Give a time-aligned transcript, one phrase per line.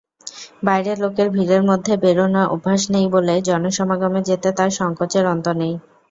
[0.63, 5.73] বাইরের লোকের ভিড়ের মধ্যে বেরোনো অভ্যেস নেই বলে জনসমাগমে যেতে তার সংকোচের অন্ত নেই।